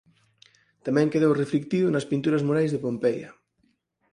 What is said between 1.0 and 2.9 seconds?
quedou reflictido nas pinturas murais de